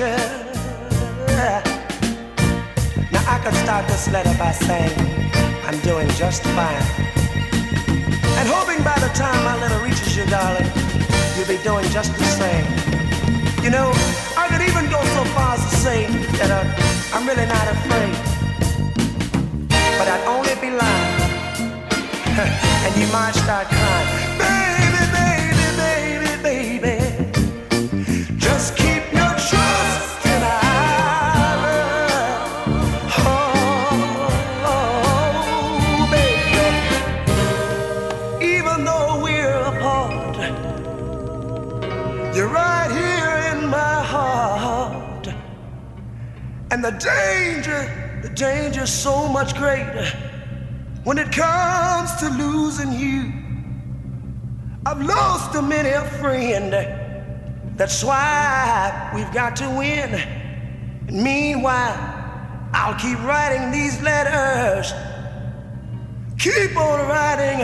Now 0.00 1.62
I 3.28 3.38
could 3.44 3.54
start 3.54 3.86
this 3.86 4.10
letter 4.10 4.34
by 4.36 4.50
saying 4.50 4.90
I'm 5.64 5.78
doing 5.80 6.08
just 6.18 6.42
fine. 6.42 6.82
And 8.38 8.48
hoping 8.48 8.82
by 8.82 8.98
the 8.98 9.10
time 9.14 9.44
my 9.44 9.54
letter 9.60 9.78
reaches 9.84 10.16
you, 10.16 10.26
darling, 10.26 10.66
you'll 11.36 11.46
be 11.46 11.62
doing 11.62 11.88
just 11.90 12.12
the 12.18 12.24
same. 12.24 12.66
You 13.62 13.70
know, 13.70 13.92
I 14.36 14.48
could 14.50 14.62
even 14.66 14.90
go 14.90 15.00
so 15.14 15.24
far 15.30 15.54
as 15.54 15.62
to 15.62 15.76
say 15.76 16.06
that 16.38 16.50
uh, 16.50 16.64
I'm 17.14 17.24
really 17.28 17.46
not 17.46 17.68
afraid. 17.68 18.16
But 19.96 20.08
I'd 20.08 20.26
only 20.26 20.56
be 20.60 20.70
lying. 20.74 21.20
and 22.84 22.96
you 22.96 23.06
might 23.12 23.34
start 23.36 23.68
crying. 23.68 24.33
The 46.84 46.90
danger, 46.90 48.20
the 48.20 48.28
danger's 48.28 48.92
so 48.92 49.26
much 49.26 49.56
greater 49.56 50.04
when 51.04 51.16
it 51.16 51.32
comes 51.32 52.14
to 52.16 52.28
losing 52.28 52.92
you. 52.92 53.32
I've 54.84 55.00
lost 55.00 55.54
a 55.54 55.62
many 55.62 55.88
a 55.88 56.04
friend. 56.20 56.72
That's 57.78 58.04
why 58.04 59.10
we've 59.14 59.32
got 59.32 59.56
to 59.56 59.68
win. 59.70 60.10
And 61.08 61.24
meanwhile, 61.24 61.96
I'll 62.74 62.98
keep 63.00 63.18
writing 63.24 63.70
these 63.72 64.02
letters. 64.02 64.92
Keep 66.38 66.76
on 66.76 67.08
writing 67.08 67.60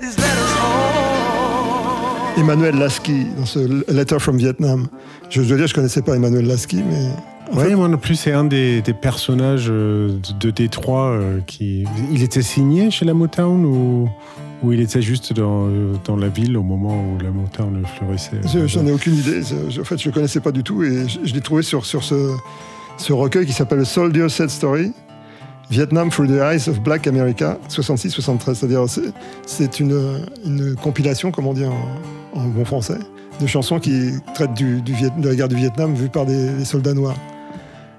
these 0.00 0.16
letters 0.16 0.52
home. 0.62 2.38
Emmanuel 2.38 2.76
Lasky 2.76 3.24
dans 3.36 3.44
ce 3.44 3.58
Letter 3.92 4.18
from 4.18 4.38
Vietnam. 4.38 4.88
Je 5.28 5.42
dois 5.42 5.58
dire, 5.58 5.66
je 5.66 5.74
connaissais 5.74 6.00
pas 6.00 6.16
Emmanuel 6.16 6.46
Lasky, 6.46 6.82
mais 6.82 7.35
fait, 7.54 7.74
moi 7.76 7.88
non 7.88 7.96
plus, 7.98 8.16
c'est 8.16 8.32
un 8.32 8.44
des, 8.44 8.82
des 8.82 8.92
personnages 8.92 9.66
euh, 9.70 10.18
de, 10.40 10.50
Détroit 10.50 11.10
euh, 11.10 11.40
qui. 11.46 11.84
Il 12.12 12.22
était 12.22 12.42
signé 12.42 12.90
chez 12.90 13.04
la 13.04 13.14
Motown 13.14 13.64
ou, 13.64 14.08
ou 14.62 14.72
il 14.72 14.80
était 14.80 15.02
juste 15.02 15.32
dans, 15.32 15.66
euh, 15.68 15.94
dans 16.04 16.16
la 16.16 16.28
ville 16.28 16.56
au 16.56 16.62
moment 16.62 16.94
où 17.02 17.18
la 17.22 17.30
Motown 17.30 17.82
fleurissait 17.96 18.40
je- 18.52 18.66
j'en 18.66 18.86
ai 18.86 18.92
aucune 18.92 19.14
idée. 19.14 19.42
Je- 19.70 19.80
en 19.80 19.84
fait, 19.84 19.98
je 19.98 20.08
le 20.08 20.12
connaissais 20.14 20.40
pas 20.40 20.52
du 20.52 20.62
tout 20.62 20.82
et 20.82 21.08
je, 21.08 21.18
je 21.24 21.34
l'ai 21.34 21.40
trouvé 21.40 21.62
sur, 21.62 21.86
sur 21.86 22.02
ce, 22.04 22.32
ce 22.96 23.12
recueil 23.12 23.46
qui 23.46 23.52
s'appelle 23.52 23.84
Soldier 23.86 24.28
Sad 24.28 24.50
Story. 24.50 24.92
Vietnam 25.68 26.10
Through 26.10 26.28
the 26.28 26.40
Eyes 26.40 26.68
of 26.68 26.80
Black 26.80 27.06
America, 27.08 27.58
66-73. 27.68 28.54
C'est-à-dire, 28.54 28.84
c'est- 29.46 29.80
une, 29.80 30.20
une 30.44 30.76
compilation, 30.76 31.32
comment 31.32 31.54
dire 31.54 31.72
en, 32.34 32.40
en 32.40 32.44
bon 32.48 32.64
français, 32.64 32.98
de 33.40 33.46
chansons 33.48 33.80
qui 33.80 34.12
traitent 34.34 34.54
du, 34.54 34.80
du 34.80 34.92
Viet- 34.92 35.10
de 35.20 35.28
la 35.28 35.34
guerre 35.34 35.48
du 35.48 35.56
Vietnam 35.56 35.92
vue 35.94 36.08
par 36.08 36.24
des, 36.24 36.50
des 36.52 36.64
soldats 36.64 36.94
noirs. 36.94 37.16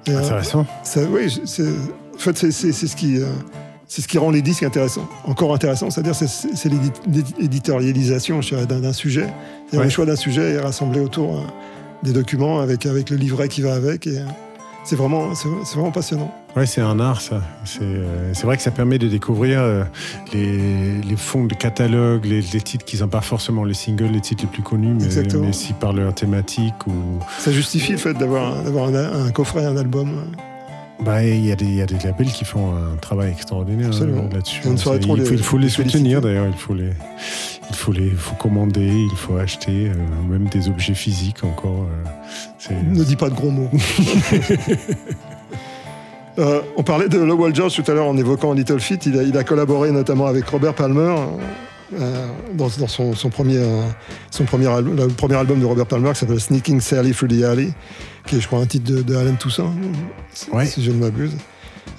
Euh, 0.09 0.17
Intéressant. 0.19 0.65
ça, 0.83 1.01
oui, 1.11 1.41
c'est- 1.45 1.63
en 1.63 2.17
fait, 2.17 2.37
c'est 2.37 2.51
c'est- 2.51 2.71
c'est 2.71 2.87
ce 2.87 2.95
qui. 2.95 3.17
euh, 3.17 3.25
c'est 3.89 4.01
ce 4.01 4.07
qui 4.07 4.17
rend 4.17 4.31
les 4.31 4.41
disques 4.41 4.63
intéressants, 4.63 5.07
encore 5.25 5.53
intéressants, 5.53 5.89
c'est-à-dire 5.89 6.13
c'est- 6.15 6.27
c'est 6.27 6.55
c'est 6.55 6.69
l'édi- 6.69 6.91
l'éditorialisation 7.39 8.41
d'un 8.65 8.93
sujet, 8.93 9.21
C'est-à-dire 9.69 9.79
Ouais. 9.79 9.83
le 9.85 9.89
choix 9.89 10.05
d'un 10.05 10.15
sujet 10.15 10.53
et 10.53 10.57
rassemblé 10.59 10.99
autour 10.99 11.37
euh, 11.37 11.41
des 12.03 12.13
documents 12.13 12.59
avec, 12.59 12.85
avec 12.85 13.09
le 13.09 13.17
livret 13.17 13.47
qui 13.47 13.61
va 13.61 13.73
avec. 13.75 14.07
et, 14.07 14.19
C'est 14.87 14.95
vraiment, 14.95 15.35
c'est 15.35 15.49
vraiment 15.75 15.91
passionnant. 15.91 16.33
Ouais, 16.55 16.65
c'est 16.65 16.79
un 16.79 16.97
art, 17.01 17.19
ça. 17.19 17.41
C'est 17.65 17.81
euh, 17.81 18.33
c'est 18.33 18.45
vrai 18.45 18.55
que 18.55 18.63
ça 18.63 18.71
permet 18.71 18.97
de 18.97 19.09
découvrir 19.09 19.59
euh, 19.59 19.83
les, 20.31 21.01
les 21.01 21.15
fonds 21.17 21.43
de 21.43 21.53
catalogue, 21.53 22.23
les, 22.23 22.39
les 22.39 22.61
titres 22.61 22.85
qui 22.85 22.95
sont 22.95 23.09
pas 23.09 23.19
forcément 23.19 23.65
les 23.65 23.73
singles, 23.73 24.05
les 24.13 24.21
titres 24.21 24.43
les 24.43 24.49
plus 24.49 24.63
connus, 24.63 24.93
mais, 24.97 25.03
Exactement. 25.03 25.47
mais 25.47 25.51
si 25.51 25.73
par 25.73 25.91
leur 25.91 26.13
thématique 26.13 26.87
ou. 26.87 26.93
Ça 27.37 27.51
justifie 27.51 27.91
le 27.91 27.97
fait 27.97 28.13
d'avoir 28.13 28.63
d'avoir 28.63 28.87
un, 28.87 29.25
un 29.25 29.31
coffret, 29.31 29.65
un 29.65 29.75
album. 29.75 30.23
Bah, 30.99 31.23
il 31.23 31.45
y, 31.45 31.51
a 31.51 31.55
des- 31.55 31.65
il 31.65 31.75
y 31.75 31.81
a 31.81 31.85
des 31.85 31.97
labels 32.03 32.31
qui 32.31 32.43
font 32.43 32.73
un 32.75 32.95
travail 32.97 33.31
extraordinaire 33.31 33.91
euh, 34.03 34.33
là-dessus. 34.33 34.61
Il, 34.65 34.71
faut, 34.83 34.89
les- 35.15 35.23
il 35.37 35.43
faut 35.43 35.57
les 35.57 35.63
les 35.65 35.69
soutenir 35.69 36.21
d'ailleurs, 36.21 36.47
il 36.47 36.53
faut 36.57 36.73
les, 36.73 36.89
il 37.69 37.75
faut 37.75 37.91
les, 37.91 38.09
faut 38.09 38.35
commander, 38.35 38.87
il 39.11 39.15
faut 39.15 39.37
acheter, 39.37 39.89
euh, 39.89 39.93
même 40.29 40.45
des 40.49 40.67
objets 40.69 40.95
physiques 40.95 41.43
encore. 41.43 41.85
euh, 42.71 42.73
Ne 42.91 43.03
dis 43.03 43.15
pas 43.15 43.29
de 43.29 43.35
gros 43.35 43.51
mots. 43.51 43.69
Euh, 46.39 46.61
on 46.75 46.83
parlait 46.83 47.09
de 47.09 47.17
Lowell 47.17 47.55
George 47.55 47.73
tout 47.81 47.89
à 47.89 47.95
l'heure 47.95 48.05
en 48.05 48.15
évoquant 48.15 48.53
Little 48.53 48.79
Feat. 48.79 49.07
Il 49.07 49.17
a, 49.17 49.23
il 49.23 49.35
a 49.35 49.43
collaboré 49.43 49.89
notamment 49.91 50.27
avec 50.27 50.45
Robert 50.45 50.75
Palmer 50.75 51.15
dans, 51.91 52.67
dans 52.77 52.87
son, 52.87 53.13
son 53.15 53.29
premier, 53.29 53.57
euh, 53.57 53.81
son 54.31 54.43
premier, 54.45 54.67
al- 54.67 54.83
le 54.85 55.07
premier 55.07 55.35
album 55.35 55.59
de 55.59 55.65
Robert 55.65 55.85
Palmer 55.85 56.11
qui 56.13 56.19
s'appelle 56.19 56.39
Sneaking 56.39 56.81
Sally 56.81 57.11
Through 57.13 57.29
the 57.29 57.43
Alley, 57.43 57.69
qui 58.25 58.35
est, 58.37 58.41
je 58.41 58.47
crois, 58.47 58.59
un 58.59 58.65
titre 58.65 58.91
de, 58.91 59.01
de 59.01 59.15
Alan 59.15 59.35
Toussaint, 59.35 59.71
si- 60.33 60.49
Ouais. 60.51 60.65
si 60.65 60.83
je 60.83 60.91
ne 60.91 60.97
m'abuse. 60.97 61.31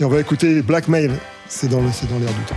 Et 0.01 0.05
on 0.05 0.09
va 0.09 0.21
écouter 0.21 0.63
Blackmail. 0.63 1.11
C'est 1.49 1.69
dans 1.69 1.81
le- 1.81 1.89
c'est 1.93 2.09
dans 2.11 2.19
l'air 2.19 2.29
du 2.29 2.43
temps. 2.43 2.57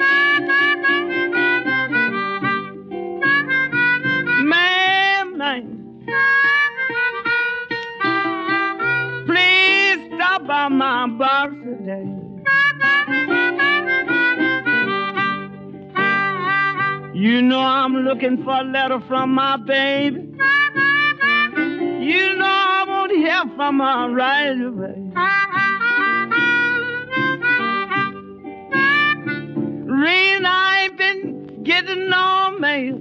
By 10.61 10.67
my 10.67 11.07
box 11.07 11.55
today. 11.63 12.05
You 17.15 17.41
know 17.41 17.59
I'm 17.59 17.95
looking 18.05 18.43
for 18.43 18.59
a 18.59 18.63
letter 18.63 19.01
from 19.07 19.33
my 19.33 19.57
baby. 19.57 20.19
You 22.09 22.35
know 22.37 22.45
I 22.45 22.85
won't 22.87 23.11
hear 23.11 23.41
from 23.55 23.79
her 23.79 24.13
right 24.13 24.61
away. 24.69 24.97
Reason 30.05 30.45
I 30.45 30.83
ain't 30.83 30.97
been 30.97 31.63
getting 31.63 32.07
no 32.09 32.57
mail. 32.59 32.99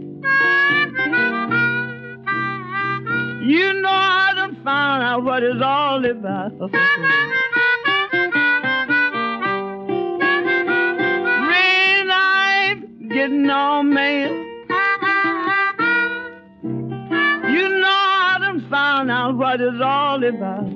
You 3.43 3.73
know 3.83 3.91
I 3.91 4.33
done 4.35 4.57
found 4.65 5.03
out 5.03 5.25
what 5.25 5.43
it's 5.43 5.63
all 5.63 6.05
about. 6.05 7.50
Getting 13.21 13.51
all 13.51 13.83
mail. 13.83 14.31
You 17.55 17.67
know 17.81 17.99
I 18.33 18.37
done 18.41 18.67
found 18.71 19.11
out 19.11 19.37
what 19.37 19.61
it's 19.61 19.83
all 19.83 20.25
about. 20.25 20.71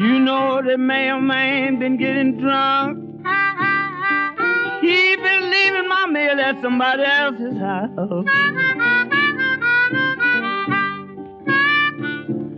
You 0.00 0.20
know 0.20 0.62
the 0.62 0.78
mailman 0.78 1.78
been 1.78 1.98
getting 1.98 2.38
drunk. 2.40 2.96
He 4.80 5.16
been 5.16 5.50
leaving 5.50 5.88
my 5.88 6.06
mail 6.06 6.40
at 6.40 6.62
somebody 6.62 7.02
else's 7.02 7.58
house. 7.58 8.24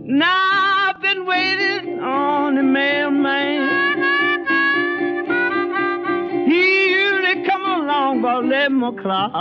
Now 0.05 0.91
I've 0.93 1.01
been 1.01 1.25
waiting 1.25 1.99
on 1.99 2.55
the 2.55 2.63
mailman. 2.63 3.66
11 8.43 8.83
o'clock. 8.83 9.33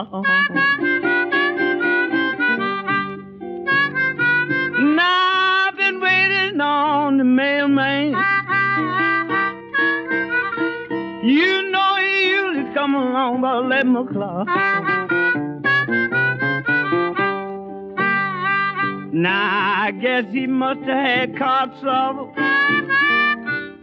Now 4.96 5.68
I've 5.68 5.76
been 5.76 6.00
waiting 6.00 6.60
on 6.60 7.18
the 7.18 7.24
mailman. 7.24 8.14
You 11.24 11.70
know 11.70 11.96
he 11.96 12.28
usually 12.28 12.74
come 12.74 12.94
along 12.94 13.38
about 13.40 13.64
11 13.66 13.96
o'clock. 13.96 14.46
Now 19.12 19.82
I 19.84 19.90
guess 19.90 20.24
he 20.32 20.46
must 20.46 20.80
have 20.80 20.88
had 20.88 21.36
car 21.36 21.66
trouble. 21.82 22.32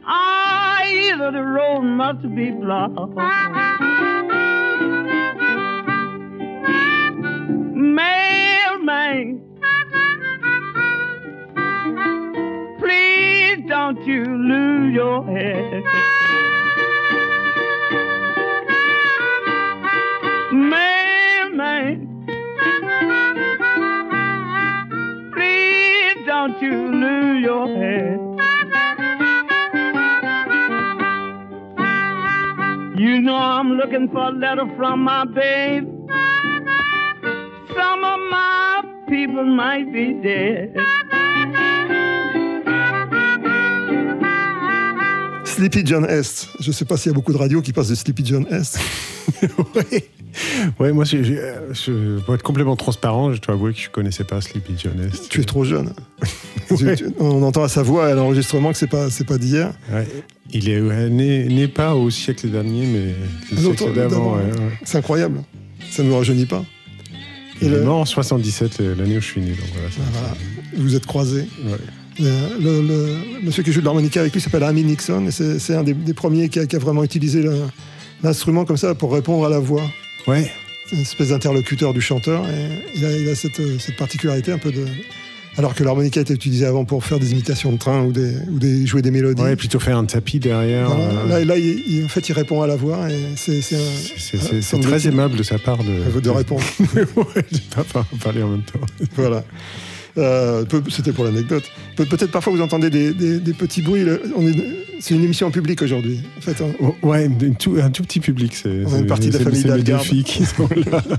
Ah, 0.05 0.83
either 0.83 1.31
the 1.31 1.43
road 1.43 1.83
must 1.83 2.23
be 2.35 2.49
blocked. 2.51 3.52
Mailman, 7.95 9.39
please 12.79 13.63
don't 13.67 14.03
you 14.07 14.23
lose 14.25 14.95
your 14.95 15.23
head. 15.25 15.83
Mailman, 20.51 22.09
please 25.33 26.25
don't 26.25 26.59
you 26.61 26.73
lose 27.03 27.43
your 27.43 27.67
head. 27.67 28.19
You 32.99 33.21
know 33.21 33.35
I'm 33.35 33.73
looking 33.73 34.09
for 34.09 34.29
a 34.29 34.31
letter 34.31 34.65
from 34.77 35.01
my 35.03 35.25
babe. 35.25 35.92
People 39.33 39.45
might 39.45 39.91
be 39.91 40.13
dead. 40.21 40.75
Sleepy 45.45 45.85
John 45.85 46.05
Est. 46.05 46.49
Je 46.59 46.71
sais 46.71 46.85
pas 46.85 46.97
s'il 46.97 47.11
y 47.11 47.13
a 47.13 47.15
beaucoup 47.15 47.33
de 47.33 47.37
radios 47.37 47.61
qui 47.61 47.73
passent 47.73 47.89
de 47.89 47.95
Sleepy 47.95 48.25
John 48.25 48.45
Est. 48.51 48.77
ouais. 49.75 50.09
Ouais, 50.79 50.91
moi, 50.91 51.05
euh, 51.13 51.73
je, 51.73 52.19
pour 52.21 52.33
être 52.35 52.41
complètement 52.43 52.75
transparent, 52.75 53.33
je 53.33 53.41
dois 53.41 53.53
avouer 53.53 53.73
que 53.73 53.79
je 53.79 53.89
connaissais 53.89 54.23
pas 54.23 54.41
Sleepy 54.41 54.73
John 54.77 54.99
Est. 54.99 55.29
Tu 55.29 55.41
es 55.41 55.43
trop 55.43 55.63
jeune. 55.63 55.93
Tu- 56.75 56.95
tu- 56.95 57.05
on 57.19 57.43
entend 57.43 57.63
à 57.63 57.67
sa 57.67 57.83
voix 57.83 58.07
à 58.07 58.13
l'enregistrement 58.15 58.71
que 58.71 58.77
c'est 58.77 58.87
pas, 58.87 59.09
c'est 59.09 59.27
pas 59.27 59.37
d'hier. 59.37 59.73
Ouais. 59.91 60.07
Il 60.51 60.69
est 60.69 60.79
ouais, 60.81 61.09
né, 61.09 61.43
né 61.45 61.67
pas 61.67 61.93
au 61.93 62.09
siècle 62.09 62.49
dernier, 62.49 62.87
mais 62.87 63.13
le 63.55 63.61
L'autre, 63.63 63.79
siècle 63.79 63.93
d'avant. 63.95 64.37
d'avant, 64.37 64.37
ouais, 64.37 64.43
ouais. 64.59 64.71
C'est 64.83 64.97
incroyable. 64.97 65.41
Ça 65.91 66.01
ne 66.03 66.07
nous 66.09 66.15
rajeunit 66.17 66.45
pas. 66.45 66.63
Il 67.61 67.67
Et 67.67 67.71
est 67.71 67.73
le- 67.75 67.83
mort 67.83 67.99
en 67.99 68.05
77, 68.05 68.79
le- 68.79 68.93
l'année 68.95 69.17
où 69.17 69.21
je 69.21 69.25
suis 69.25 69.41
né. 69.41 69.51
Donc 69.51 69.65
voilà, 69.73 69.87
Voilà. 70.13 70.35
Vous 70.75 70.95
êtes 70.95 71.05
croisés. 71.05 71.47
Ouais. 71.65 71.77
Euh, 72.21 72.49
Le, 72.59 72.81
le- 72.87 73.41
monsieur 73.45 73.63
qui 73.63 73.71
joue 73.71 73.79
de 73.81 73.85
l'harmonica 73.85 74.19
avec 74.21 74.33
lui 74.33 74.41
s'appelle 74.41 74.63
Amy 74.63 74.83
Nixon 74.83 75.25
et 75.27 75.31
c'est 75.31 75.73
un 75.75 75.83
des, 75.83 75.93
des 75.93 76.13
premiers 76.13 76.49
qui 76.49 76.59
a, 76.59 76.65
qui 76.67 76.75
a 76.75 76.79
vraiment 76.79 77.03
utilisé 77.03 77.43
l'instrument 78.21 78.65
comme 78.65 78.77
ça 78.77 78.93
pour 78.95 79.13
répondre 79.13 79.45
à 79.45 79.49
la 79.49 79.59
voix. 79.59 79.83
Ouais. 80.27 80.51
C'est 80.87 80.95
une 80.97 81.01
espèce 81.01 81.29
d'interlocuteur 81.29 81.93
du 81.93 82.01
chanteur 82.01 82.45
et 82.49 82.69
il 82.95 83.05
a, 83.05 83.11
il 83.17 83.29
a 83.29 83.35
cette, 83.35 83.61
cette 83.79 83.95
particularité 83.95 84.51
un 84.51 84.57
peu 84.59 84.71
de. 84.71 84.85
Alors 85.57 85.75
que 85.75 85.83
l'harmonica 85.83 86.19
était 86.19 86.33
utilisé 86.33 86.65
avant 86.65 86.83
pour 86.83 87.03
faire 87.05 87.19
des 87.19 87.31
imitations 87.31 87.71
de 87.71 87.77
train 87.77 88.03
ou, 88.03 88.11
des, 88.11 88.35
ou 88.51 88.57
des, 88.57 88.87
jouer 88.87 89.01
des 89.03 89.11
mélodies. 89.11 89.41
Ouais, 89.41 89.55
plutôt 89.55 89.79
faire 89.79 89.97
un 89.97 90.05
tapis 90.05 90.39
derrière. 90.39 90.89
Voilà. 90.89 91.03
euh, 91.03 91.27
Là, 91.27 91.45
là, 91.45 91.57
il, 91.57 91.83
il- 91.87 92.05
en 92.05 92.07
fait, 92.07 92.27
il 92.27 92.33
répond 92.33 92.61
à 92.63 92.67
la 92.67 92.75
voix 92.75 93.07
et 93.11 93.15
c'est 93.35 93.61
très 94.81 95.07
aimable 95.07 95.37
de 95.37 95.43
sa 95.43 95.59
part 95.59 95.77
de, 95.83 96.19
de 96.19 96.29
répondre. 96.29 96.63
ouais, 96.95 97.43
pas 97.75 97.83
par- 97.83 98.05
parler 98.23 98.41
en 98.41 98.49
même 98.49 98.63
temps. 98.63 98.79
Voilà. 99.15 99.43
Euh, 100.17 100.63
C'était 100.89 101.11
pour 101.11 101.23
l'anecdote. 101.25 101.63
Pe- 101.95 102.05
Peut-être 102.05 102.31
parfois 102.31 102.53
vous 102.53 102.61
entendez 102.61 102.89
des, 102.91 103.13
des- 103.13 103.39
des 103.39 103.53
petits 103.53 103.81
bruits. 103.81 104.05
C'est 104.99 105.15
une 105.15 105.23
émission 105.23 105.47
en 105.47 105.51
public 105.51 105.81
aujourd'hui. 105.81 106.21
En 106.37 106.41
fait, 106.41 106.61
hein. 106.63 106.69
Oh, 106.79 106.95
Ouais, 107.03 107.25
une 107.25 107.55
tout- 107.55 107.77
un 107.81 107.89
tout 107.91 108.03
petit 108.03 108.19
public. 108.19 108.53
C'est 108.55 108.69
une 108.83 109.07
partie 109.07 109.29
de 109.29 109.37
la 109.37 109.43
famille 109.43 109.63
d'Algarve. 109.63 110.03
filles 110.05 110.23
qui 110.23 110.45
sont 110.45 110.67
là. 110.91 111.03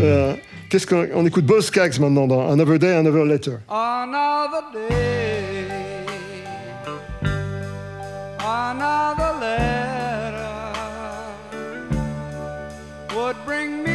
Euh, 0.00 0.34
Qu'est-ce 0.70 0.86
qu'on 0.86 1.08
on 1.14 1.24
écoute 1.24 1.46
maintenant 1.98 2.26
dans 2.26 2.50
Another 2.50 2.78
Day, 2.78 2.94
Another 2.94 3.24
Letter. 3.24 3.58
Another 3.70 4.64
day, 4.74 5.66
another 8.38 9.32
letter 9.40 10.48
would 13.16 13.36
bring 13.46 13.82
me 13.82 13.87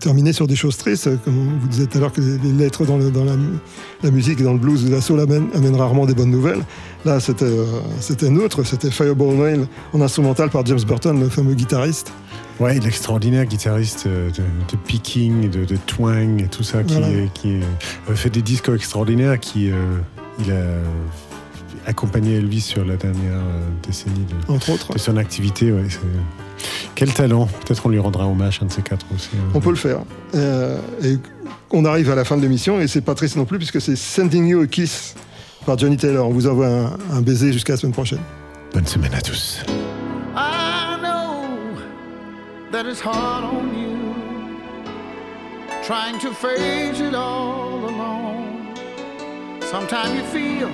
terminer 0.00 0.32
sur 0.32 0.46
des 0.46 0.56
choses 0.56 0.76
tristes, 0.76 1.08
comme 1.24 1.58
vous 1.60 1.68
disiez 1.68 1.86
tout 1.86 1.98
à 1.98 2.00
l'heure 2.00 2.12
que 2.12 2.20
les 2.20 2.52
lettres 2.52 2.84
dans, 2.84 2.96
le- 2.98 3.10
dans 3.10 3.24
la, 3.24 3.36
mu- 3.36 3.58
la 4.02 4.10
musique 4.10 4.40
et 4.40 4.42
dans 4.44 4.52
le 4.54 4.58
blues 4.58 4.84
de 4.84 4.90
la 4.90 5.00
soul 5.00 5.20
amènent, 5.20 5.48
amènent 5.54 5.76
rarement 5.76 6.06
des 6.06 6.14
bonnes 6.14 6.30
nouvelles. 6.30 6.64
Là, 7.04 7.20
c'était 7.20 7.44
euh, 7.44 8.44
autre, 8.44 8.64
c'était 8.64 8.90
Fireball 8.90 9.34
Nail 9.36 9.66
en 9.92 10.00
instrumental 10.00 10.50
par 10.50 10.66
James 10.66 10.80
Burton, 10.86 11.20
le 11.20 11.28
fameux 11.28 11.54
guitariste. 11.54 12.12
Ouais, 12.58 12.78
l'extraordinaire 12.78 13.46
guitariste 13.46 14.04
euh, 14.06 14.28
de, 14.30 14.42
de 14.72 14.76
picking, 14.86 15.48
de, 15.48 15.64
de 15.64 15.76
twang 15.86 16.42
et 16.42 16.48
tout 16.48 16.62
ça, 16.62 16.82
qui, 16.82 16.94
Voilà. 16.94 17.08
qui 17.32 17.60
euh, 18.08 18.14
fait 18.14 18.30
des 18.30 18.42
disques 18.42 18.68
extraordinaires, 18.68 19.38
qui 19.40 19.70
euh, 19.70 19.74
il 20.44 20.50
a 20.52 20.64
accompagné 21.86 22.36
Elvis 22.36 22.60
sur 22.60 22.84
la 22.84 22.96
dernière 22.96 23.40
décennie 23.86 24.26
de, 24.48 24.52
Entre 24.52 24.70
autres. 24.70 24.92
de 24.92 24.98
son 24.98 25.16
activité. 25.16 25.72
Ouais, 25.72 25.84
Quel 26.94 27.12
talent 27.12 27.46
Peut-être 27.66 27.84
on 27.86 27.88
lui 27.88 27.98
rendra 27.98 28.26
hommage, 28.26 28.60
un 28.62 28.66
de 28.66 28.72
ces 28.72 28.82
quatre 28.82 29.06
aussi. 29.14 29.30
hein. 29.34 29.50
On 29.54 29.60
peut 29.60 29.70
le 29.70 29.76
faire. 29.76 30.00
Euh, 30.34 30.78
et 31.02 31.18
on 31.70 31.84
arrive 31.84 32.10
à 32.10 32.14
la 32.14 32.24
fin 32.24 32.36
de 32.36 32.42
l'émission 32.42 32.80
et 32.80 32.88
c'est 32.88 33.00
pas 33.00 33.14
triste 33.14 33.36
non 33.36 33.44
plus 33.44 33.58
puisque 33.58 33.80
c'est 33.80 33.96
Sending 33.96 34.46
You 34.46 34.62
a 34.62 34.66
Kiss 34.66 35.14
par 35.66 35.78
Johnny 35.78 35.96
Taylor. 35.96 36.26
On 36.28 36.32
vous 36.32 36.46
envoie 36.46 36.66
un, 36.68 36.92
un 37.12 37.20
baiser 37.22 37.52
jusqu'à 37.52 37.74
la 37.74 37.76
semaine 37.78 37.92
prochaine. 37.92 38.20
Bonne 38.74 38.86
semaine 38.86 39.14
à 39.14 39.20
tous. 39.20 39.62
I 40.36 40.96
know 41.02 41.78
that 42.72 42.86
it's 42.88 43.00
hard 43.00 43.44
on 43.44 43.74
you, 43.74 44.14
trying 45.82 46.18
to 46.20 46.32
face 46.32 47.00
it 47.00 47.14
all 47.14 47.84
alone. 47.88 48.74
Sometimes 49.70 50.14
you 50.14 50.22
feel 50.32 50.68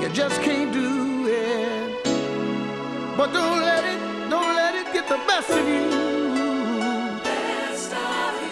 you 0.00 0.08
just 0.12 0.40
can't 0.42 0.72
do 0.72 1.26
it, 1.28 2.06
but 3.16 3.32
don't 3.32 3.60
let 3.60 3.71
let 5.12 5.20
it 5.20 5.26
get 5.26 5.26
the 5.26 5.26
best 5.26 5.50
of 5.50 5.68
you. 5.68 5.90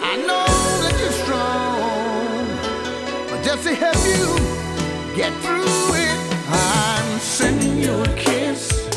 I 0.03 0.17
know 0.27 0.45
that 0.81 0.95
you're 0.99 1.17
strong, 1.23 2.47
but 3.29 3.43
just 3.43 3.63
to 3.63 3.73
help 3.73 3.95
you 4.05 4.35
get 5.15 5.33
through 5.41 5.95
it, 5.95 6.19
I'm 6.49 7.19
sending 7.19 7.77
you 7.77 7.93
a 8.01 8.15
kiss. 8.15 8.89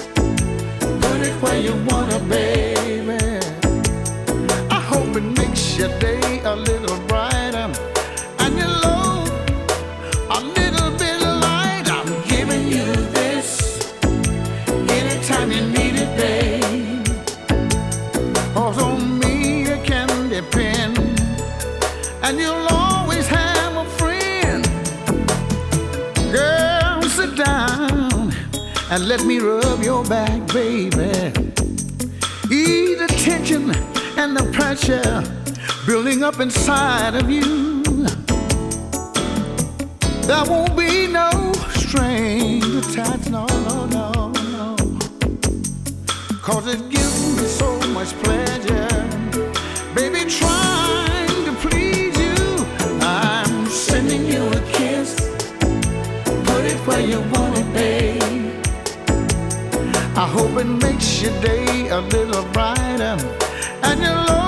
Put 0.80 1.20
it 1.20 1.34
where 1.42 1.60
you 1.60 1.74
wanna, 1.88 2.18
baby. 2.28 3.18
I 4.70 4.80
hope 4.80 5.16
it 5.16 5.22
makes 5.22 5.76
your 5.78 5.98
day 5.98 6.23
and 28.94 29.08
let 29.08 29.24
me 29.24 29.40
rub 29.40 29.82
your 29.82 30.04
back, 30.04 30.46
baby. 30.52 31.10
Ease 32.48 32.96
the 32.96 33.12
tension 33.24 33.74
and 34.16 34.36
the 34.36 34.48
pressure 34.52 35.20
building 35.84 36.22
up 36.22 36.38
inside 36.38 37.16
of 37.16 37.28
you. 37.28 37.82
There 40.28 40.44
won't 40.44 40.76
be 40.76 41.08
no 41.08 41.28
strings 41.74 42.72
attached, 42.76 43.30
no, 43.30 43.46
no, 43.68 43.86
no, 43.86 44.28
no. 44.56 44.76
Cause 46.40 46.68
it 46.68 46.88
gives 46.88 47.36
me 47.36 47.46
so 47.48 47.76
much 47.88 48.12
pleasure. 48.22 48.88
Baby, 49.96 50.30
trying 50.30 51.44
to 51.46 51.52
please 51.64 52.16
you. 52.16 52.64
I'm 53.00 53.66
sending 53.66 54.24
you 54.26 54.46
a 54.46 54.60
kiss. 54.70 55.16
Put 56.46 56.64
it 56.64 56.78
where 56.86 57.00
you 57.00 57.18
want 57.32 57.58
it, 57.58 57.72
babe. 57.74 58.03
Hope 60.34 60.58
it 60.58 60.64
makes 60.64 61.22
your 61.22 61.30
day 61.40 61.88
a 61.90 62.00
little 62.00 62.42
brighter. 62.52 63.16
And 63.84 64.02
your 64.02 64.43